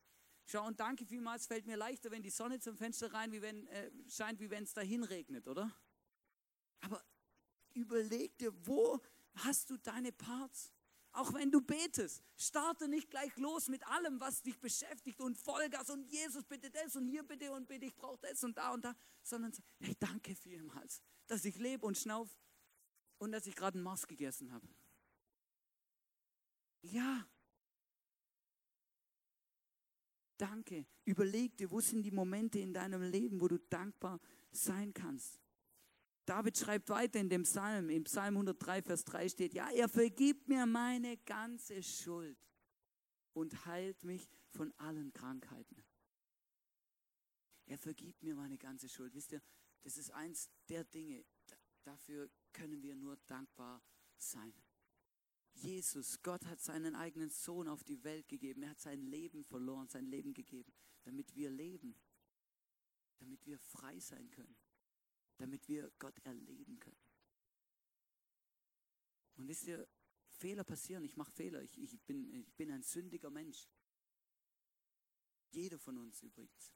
[0.46, 3.66] Schau, und danke vielmals fällt mir leichter, wenn die Sonne zum Fenster rein wie wenn,
[3.66, 5.70] äh, scheint, wie wenn es dahin regnet, oder?
[6.80, 7.04] Aber
[7.74, 9.02] überleg dir, wo
[9.34, 10.72] hast du deine Parts?
[11.16, 15.88] Auch wenn du betest, starte nicht gleich los mit allem, was dich beschäftigt und Vollgas
[15.88, 18.84] und Jesus bitte das und hier bitte und bitte, ich brauche das und da und
[18.84, 19.50] da, sondern
[19.80, 22.28] hey, danke vielmals, dass ich lebe und schnauf
[23.16, 24.68] und dass ich gerade einen Mars gegessen habe.
[26.82, 27.26] Ja.
[30.36, 30.84] Danke.
[31.06, 35.40] Überleg dir, wo sind die Momente in deinem Leben, wo du dankbar sein kannst.
[36.26, 40.48] David schreibt weiter in dem Psalm, im Psalm 103, Vers 3 steht, ja, er vergibt
[40.48, 42.36] mir meine ganze Schuld
[43.32, 45.84] und heilt mich von allen Krankheiten.
[47.66, 49.14] Er vergibt mir meine ganze Schuld.
[49.14, 49.42] Wisst ihr,
[49.82, 51.24] das ist eins der Dinge,
[51.84, 53.80] dafür können wir nur dankbar
[54.16, 54.52] sein.
[55.52, 58.64] Jesus, Gott hat seinen eigenen Sohn auf die Welt gegeben.
[58.64, 60.72] Er hat sein Leben verloren, sein Leben gegeben,
[61.04, 61.96] damit wir leben,
[63.18, 64.56] damit wir frei sein können
[65.38, 67.00] damit wir Gott erleben können.
[69.36, 69.86] Und wisst ihr,
[70.30, 73.68] Fehler passieren, ich mache Fehler, ich, ich, bin, ich bin ein sündiger Mensch.
[75.50, 76.72] Jeder von uns übrigens.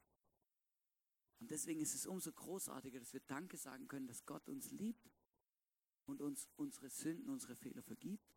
[1.41, 5.11] Und deswegen ist es umso großartiger, dass wir Danke sagen können, dass Gott uns liebt
[6.05, 8.37] und uns unsere Sünden, unsere Fehler vergibt.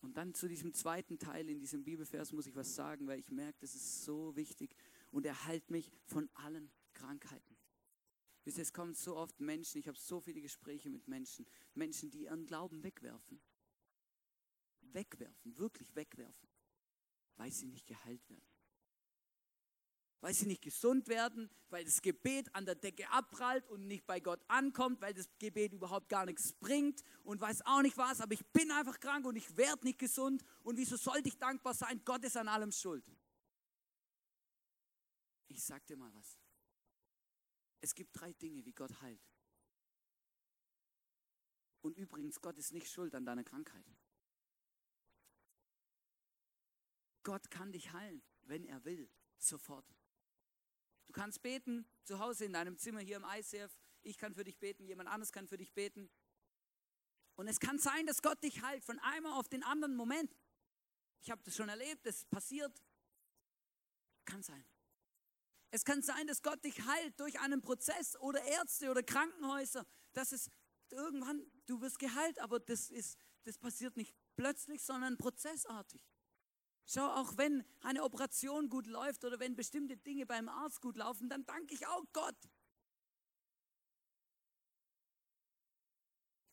[0.00, 3.30] Und dann zu diesem zweiten Teil in diesem Bibelvers muss ich was sagen, weil ich
[3.30, 4.76] merke, das ist so wichtig
[5.10, 7.53] und er heilt mich von allen Krankheiten.
[8.44, 12.10] Wisst ihr, es kommen so oft Menschen, ich habe so viele Gespräche mit Menschen, Menschen,
[12.10, 13.40] die ihren Glauben wegwerfen.
[14.92, 16.48] Wegwerfen, wirklich wegwerfen,
[17.36, 18.46] weil sie nicht geheilt werden.
[20.20, 24.20] Weil sie nicht gesund werden, weil das Gebet an der Decke abprallt und nicht bei
[24.20, 28.34] Gott ankommt, weil das Gebet überhaupt gar nichts bringt und weiß auch nicht was, aber
[28.34, 30.42] ich bin einfach krank und ich werde nicht gesund.
[30.62, 32.02] Und wieso sollte ich dankbar sein?
[32.04, 33.04] Gott ist an allem schuld.
[35.48, 36.43] Ich sag dir mal was.
[37.84, 39.20] Es gibt drei Dinge, wie Gott heilt.
[41.82, 43.84] Und übrigens, Gott ist nicht schuld an deiner Krankheit.
[47.24, 49.84] Gott kann dich heilen, wenn er will, sofort.
[51.08, 53.78] Du kannst beten, zu Hause in deinem Zimmer hier im ICF.
[54.00, 56.10] Ich kann für dich beten, jemand anderes kann für dich beten.
[57.34, 60.34] Und es kann sein, dass Gott dich heilt von einem auf den anderen Moment.
[61.20, 62.82] Ich habe das schon erlebt, das passiert.
[64.24, 64.64] Kann sein.
[65.74, 69.84] Es kann sein, dass Gott dich heilt durch einen Prozess oder Ärzte oder Krankenhäuser.
[70.12, 70.48] Das ist
[70.90, 76.00] irgendwann, du wirst geheilt, aber das, ist, das passiert nicht plötzlich, sondern prozessartig.
[76.86, 81.28] Schau, auch wenn eine Operation gut läuft oder wenn bestimmte Dinge beim Arzt gut laufen,
[81.28, 82.38] dann danke ich auch Gott.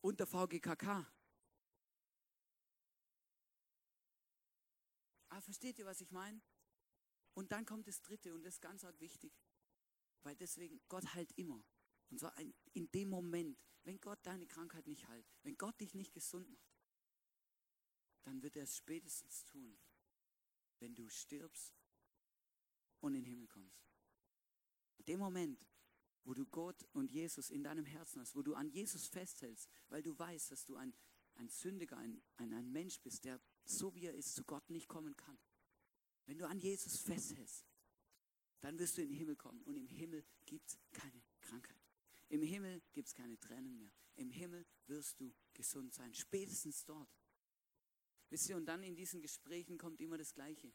[0.02, 1.06] Und der VGKK.
[5.30, 6.42] Ah, versteht ihr, was ich meine?
[7.34, 9.34] Und dann kommt das Dritte und das ist ganz arg wichtig,
[10.24, 11.64] weil deswegen Gott heilt immer.
[12.10, 12.36] Und zwar
[12.74, 16.72] in dem Moment, wenn Gott deine Krankheit nicht heilt, wenn Gott dich nicht gesund macht,
[18.24, 19.80] dann wird er es spätestens tun,
[20.80, 21.74] wenn du stirbst
[23.00, 23.88] und in den Himmel kommst.
[24.98, 25.68] In dem Moment,
[26.24, 30.04] wo du Gott und Jesus in deinem Herzen hast, wo du an Jesus festhältst, weil
[30.04, 30.94] du weißt, dass du ein,
[31.36, 34.88] ein Sündiger, ein, ein, ein Mensch bist, der so wie er ist, zu Gott nicht
[34.88, 35.40] kommen kann,
[36.26, 37.66] wenn du an Jesus festhältst,
[38.62, 39.62] dann wirst du in den Himmel kommen.
[39.64, 41.82] Und im Himmel gibt es keine Krankheit.
[42.30, 43.92] Im Himmel gibt es keine Tränen mehr.
[44.16, 46.14] Im Himmel wirst du gesund sein.
[46.14, 47.10] Spätestens dort.
[48.30, 50.72] Wisst ihr, und dann in diesen Gesprächen kommt immer das Gleiche.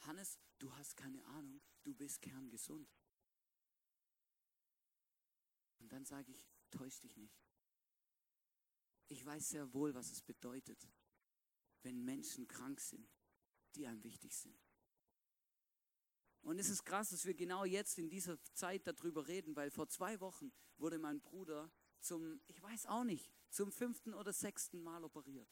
[0.00, 2.88] Hannes, du hast keine Ahnung, du bist kerngesund.
[5.78, 7.36] Und dann sage ich, täusch dich nicht.
[9.08, 10.88] Ich weiß sehr wohl, was es bedeutet,
[11.82, 13.08] wenn Menschen krank sind,
[13.74, 14.63] die einem wichtig sind.
[16.44, 19.88] Und es ist krass, dass wir genau jetzt in dieser Zeit darüber reden, weil vor
[19.88, 25.04] zwei Wochen wurde mein Bruder zum, ich weiß auch nicht, zum fünften oder sechsten Mal
[25.04, 25.48] operiert.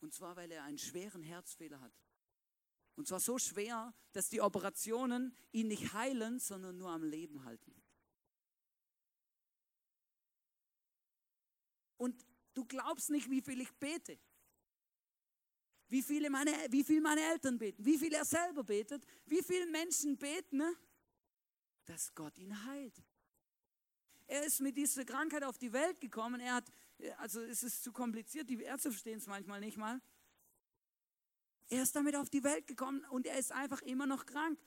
[0.00, 1.94] Und zwar, weil er einen schweren Herzfehler hat.
[2.96, 7.80] Und zwar so schwer, dass die Operationen ihn nicht heilen, sondern nur am Leben halten.
[11.96, 14.18] Und du glaubst nicht, wie viel ich bete
[15.88, 19.66] wie, viele meine, wie viel meine Eltern beten, wie viel er selber betet, wie viele
[19.66, 20.58] Menschen beten.
[20.58, 20.76] Ne?
[21.86, 23.02] dass Gott ihn heilt.
[24.26, 26.40] Er ist mit dieser Krankheit auf die Welt gekommen.
[26.40, 26.70] Er hat,
[27.18, 30.00] also es ist zu kompliziert, die Ärzte verstehen es manchmal nicht mal.
[31.68, 34.58] Er ist damit auf die Welt gekommen und er ist einfach immer noch krank.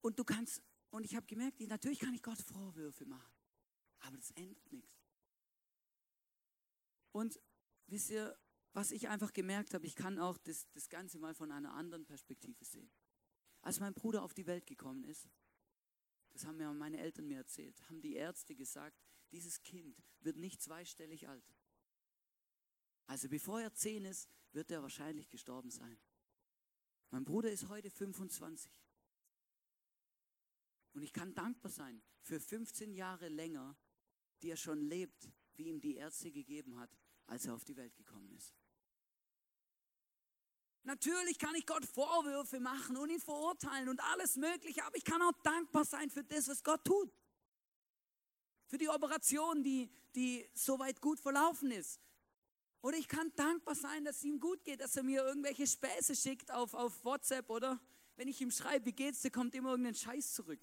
[0.00, 3.32] Und du kannst, und ich habe gemerkt, natürlich kann ich Gott Vorwürfe machen,
[4.00, 4.96] aber das ändert nichts.
[7.12, 7.40] Und
[7.86, 8.36] wisst ihr,
[8.72, 12.04] was ich einfach gemerkt habe, ich kann auch das, das Ganze mal von einer anderen
[12.04, 12.90] Perspektive sehen.
[13.60, 15.28] Als mein Bruder auf die Welt gekommen ist,
[16.30, 18.98] das haben mir meine Eltern mir erzählt, haben die Ärzte gesagt,
[19.30, 21.44] dieses Kind wird nicht zweistellig alt.
[23.06, 25.98] Also bevor er zehn ist, wird er wahrscheinlich gestorben sein.
[27.10, 28.72] Mein Bruder ist heute 25.
[30.94, 33.76] Und ich kann dankbar sein für 15 Jahre länger,
[34.42, 36.90] die er schon lebt, wie ihm die Ärzte gegeben hat,
[37.26, 38.54] als er auf die Welt gekommen ist.
[40.84, 45.22] Natürlich kann ich Gott Vorwürfe machen und ihn verurteilen und alles Mögliche, aber ich kann
[45.22, 47.12] auch dankbar sein für das, was Gott tut.
[48.66, 52.00] Für die Operation, die, die soweit gut verlaufen ist.
[52.80, 56.16] Oder ich kann dankbar sein, dass es ihm gut geht, dass er mir irgendwelche Späße
[56.16, 57.80] schickt auf, auf WhatsApp, oder?
[58.16, 60.60] Wenn ich ihm schreibe, wie geht's dir, kommt immer irgendein Scheiß zurück.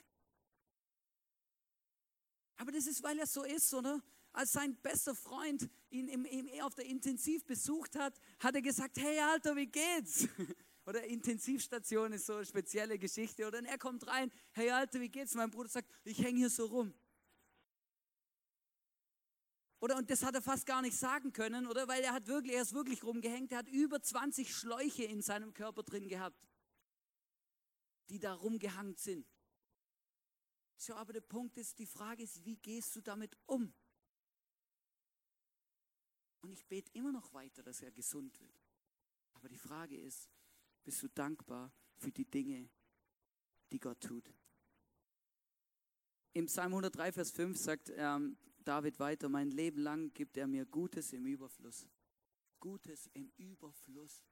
[2.58, 4.03] Aber das ist, weil er so ist, oder?
[4.31, 8.97] Als sein bester Freund ihn im, im, auf der Intensiv besucht hat, hat er gesagt,
[8.97, 10.27] hey Alter, wie geht's?
[10.85, 13.45] Oder Intensivstation ist so eine spezielle Geschichte.
[13.47, 15.35] Oder er kommt rein, hey Alter, wie geht's?
[15.35, 16.93] Mein Bruder sagt, ich hänge hier so rum.
[19.81, 21.87] Oder und das hat er fast gar nicht sagen können, oder?
[21.87, 23.51] Weil er hat wirklich, er ist wirklich rumgehängt.
[23.51, 26.37] Er hat über 20 Schläuche in seinem Körper drin gehabt,
[28.09, 29.25] die da rumgehangen sind.
[30.75, 33.73] So, aber der Punkt ist, die Frage ist, wie gehst du damit um?
[36.41, 38.65] Und ich bete immer noch weiter, dass er gesund wird.
[39.34, 40.30] Aber die Frage ist,
[40.84, 42.69] bist du dankbar für die Dinge,
[43.71, 44.34] die Gott tut?
[46.34, 50.65] Im Psalm 103, Vers 5 sagt ähm, David weiter, mein Leben lang gibt er mir
[50.65, 51.88] Gutes im Überfluss.
[52.60, 54.23] Gutes im Überfluss.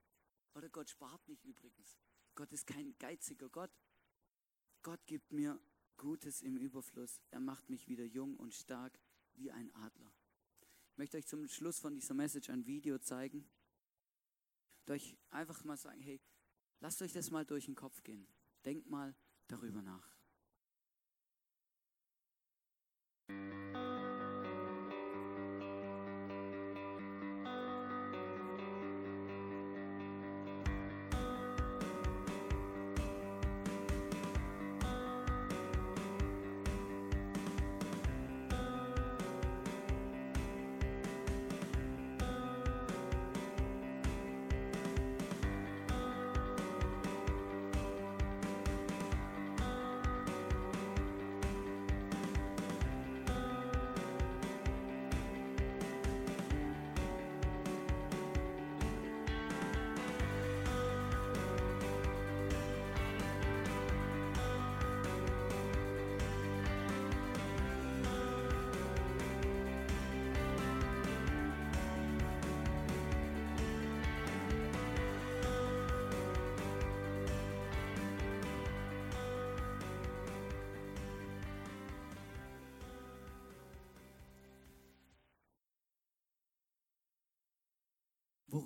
[0.53, 1.97] Oder Gott spart nicht übrigens.
[2.35, 3.71] Gott ist kein geiziger Gott.
[4.83, 5.59] Gott gibt mir
[5.97, 7.19] Gutes im Überfluss.
[7.31, 8.99] Er macht mich wieder jung und stark
[9.33, 10.13] wie ein Adler.
[10.97, 13.47] Ich möchte euch zum Schluss von dieser Message ein Video zeigen.
[14.79, 16.19] Und euch einfach mal sagen, hey,
[16.79, 18.27] lasst euch das mal durch den Kopf gehen.
[18.65, 19.15] Denkt mal
[19.47, 20.17] darüber nach.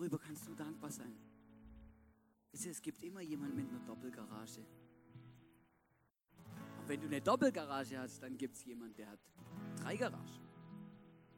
[0.02, 1.14] Worüber kannst du dankbar sein?
[2.52, 4.66] Es gibt immer jemanden mit einer Doppelgarage.
[6.80, 9.20] Und wenn du eine Doppelgarage hast, dann gibt es jemanden, der hat
[9.80, 10.42] drei Garagen.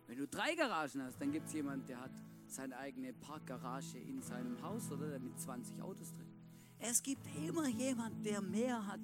[0.07, 2.11] Wenn du drei Garagen hast, dann gibt es jemanden, der hat
[2.47, 6.31] seine eigene Parkgarage in seinem Haus oder mit 20 Autos drin.
[6.79, 9.01] Es gibt immer jemanden, der mehr hat,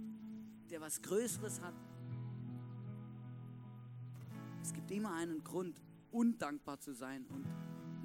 [0.69, 1.75] der was Größeres hat.
[4.61, 7.45] Es gibt immer einen Grund, undankbar zu sein und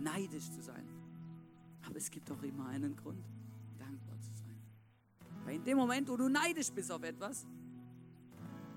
[0.02, 0.93] neidisch zu sein.
[1.86, 3.24] Aber es gibt auch immer einen Grund,
[3.78, 4.56] dankbar zu sein.
[5.44, 7.46] Weil in dem Moment, wo du neidisch bist auf etwas,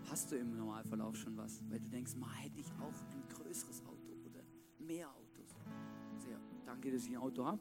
[0.10, 1.62] hast du im Normalfall auch schon was.
[1.70, 4.44] Weil du denkst, mal hätte ich auch ein größeres Auto oder
[4.80, 5.56] mehr Autos.
[6.18, 7.60] Sehr, danke, dass ich ein Auto habe.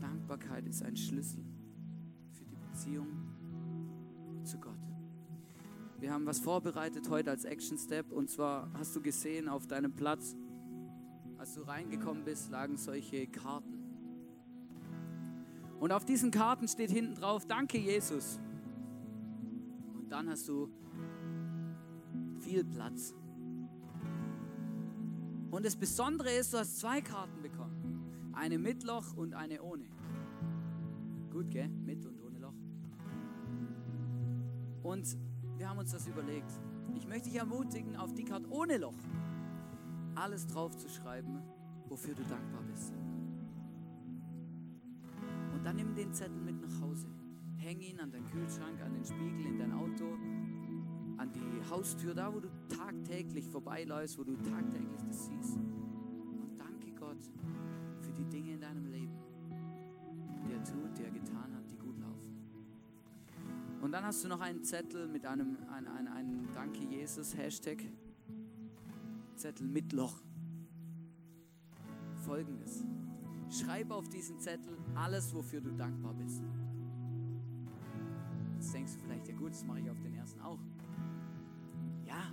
[0.00, 1.44] Dankbarkeit ist ein Schlüssel
[2.30, 3.08] für die Beziehung
[4.44, 4.72] zu Gott.
[5.98, 9.92] Wir haben was vorbereitet heute als Action Step und zwar hast du gesehen auf deinem
[9.92, 10.34] Platz
[11.42, 13.76] als du reingekommen bist, lagen solche Karten.
[15.80, 18.38] Und auf diesen Karten steht hinten drauf, danke Jesus.
[19.92, 20.70] Und dann hast du
[22.38, 23.12] viel Platz.
[25.50, 28.30] Und das Besondere ist, du hast zwei Karten bekommen.
[28.34, 29.86] Eine mit Loch und eine ohne.
[31.32, 31.68] Gut, gell?
[31.68, 32.54] Mit und ohne Loch.
[34.84, 35.16] Und
[35.56, 36.52] wir haben uns das überlegt.
[36.94, 38.94] Ich möchte dich ermutigen, auf die Karte ohne Loch
[40.14, 41.42] alles drauf zu schreiben,
[41.88, 42.92] wofür du dankbar bist.
[45.52, 47.08] Und dann nimm den Zettel mit nach Hause.
[47.56, 50.04] Häng ihn an den Kühlschrank, an den Spiegel in dein Auto,
[51.18, 55.56] an die Haustür, da wo du tagtäglich vorbeiläufst, wo du tagtäglich das siehst.
[55.56, 57.22] Und danke Gott
[58.00, 59.16] für die Dinge in deinem Leben,
[60.44, 62.36] die er tut, die er getan hat, die gut laufen.
[63.80, 67.84] Und dann hast du noch einen Zettel mit einem, ein, ein, einem Danke Jesus Hashtag.
[69.42, 70.22] Zettel mit Loch.
[72.24, 72.84] Folgendes.
[73.50, 76.44] Schreib auf diesen Zettel alles, wofür du dankbar bist.
[78.54, 80.60] Jetzt denkst du vielleicht, ja gut, das mache ich auf den ersten auch.
[82.04, 82.32] Ja,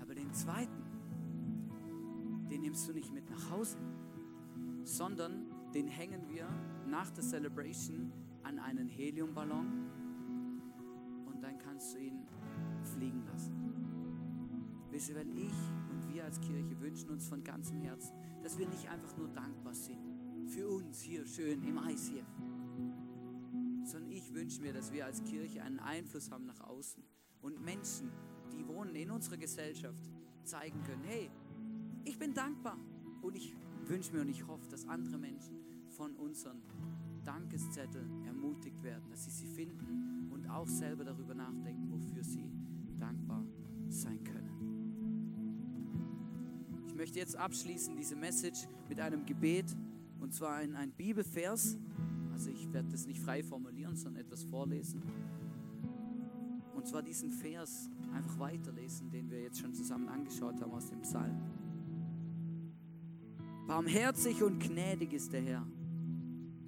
[0.00, 0.82] aber den zweiten,
[2.50, 3.78] den nimmst du nicht mit nach Hause,
[4.82, 6.48] sondern den hängen wir
[6.88, 8.12] nach der Celebration
[8.42, 9.86] an einen Heliumballon
[11.24, 12.26] und dann kannst du ihn
[12.82, 13.57] fliegen lassen.
[14.98, 15.54] Wisst ihr, weil ich
[15.92, 19.72] und wir als Kirche wünschen uns von ganzem Herzen, dass wir nicht einfach nur dankbar
[19.72, 22.26] sind für uns hier schön im ICF,
[23.84, 27.04] sondern ich wünsche mir, dass wir als Kirche einen Einfluss haben nach außen
[27.42, 28.10] und Menschen,
[28.52, 30.02] die wohnen in unserer Gesellschaft,
[30.42, 31.30] zeigen können, hey,
[32.04, 32.76] ich bin dankbar
[33.22, 36.60] und ich wünsche mir und ich hoffe, dass andere Menschen von unseren
[37.22, 42.50] Dankeszetteln ermutigt werden, dass sie sie finden und auch selber darüber nachdenken, wofür sie
[42.98, 43.46] dankbar
[43.90, 44.57] sein können.
[46.98, 49.66] Ich möchte jetzt abschließen diese Message mit einem Gebet
[50.18, 51.78] und zwar in ein Bibelvers.
[52.32, 55.00] Also ich werde das nicht frei formulieren, sondern etwas vorlesen.
[56.74, 61.00] Und zwar diesen Vers einfach weiterlesen, den wir jetzt schon zusammen angeschaut haben aus dem
[61.02, 61.40] Psalm.
[63.68, 65.66] Barmherzig und gnädig ist der Herr.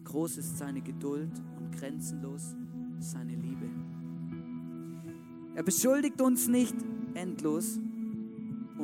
[0.05, 2.55] Groß ist seine Geduld und grenzenlos
[3.01, 3.69] seine Liebe.
[5.57, 6.77] Er beschuldigt uns nicht
[7.15, 7.81] endlos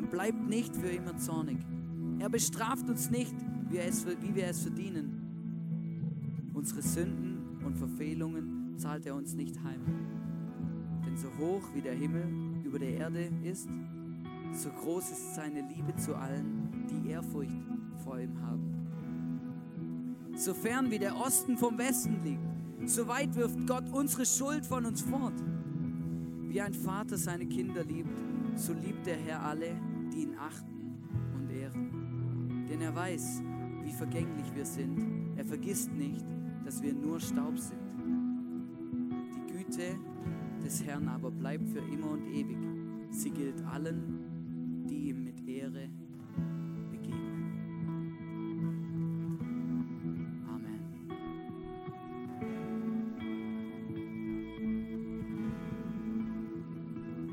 [0.06, 1.58] bleibt nicht für immer zornig.
[2.18, 3.34] Er bestraft uns nicht,
[3.68, 6.50] wie, es, wie wir es verdienen.
[6.54, 9.80] Unsere Sünden und Verfehlungen zahlt er uns nicht heim.
[11.04, 12.24] Denn so hoch wie der Himmel
[12.64, 13.68] über der Erde ist,
[14.52, 17.56] so groß ist seine Liebe zu allen, die Ehrfurcht
[18.02, 18.76] vor ihm haben.
[20.34, 24.84] So fern wie der Osten vom Westen liegt, so weit wirft Gott unsere Schuld von
[24.84, 25.34] uns fort.
[26.48, 28.18] Wie ein Vater seine Kinder liebt,
[28.54, 29.76] so liebt der Herr alle,
[30.12, 30.98] die ihn achten
[31.34, 32.66] und ehren.
[32.68, 33.42] Denn er weiß,
[33.84, 35.36] wie vergänglich wir sind.
[35.36, 36.26] Er vergisst nicht,
[36.64, 37.80] dass wir nur Staub sind.
[39.34, 39.98] Die Güte
[40.64, 42.58] des Herrn aber bleibt für immer und ewig.
[43.10, 44.15] Sie gilt allen,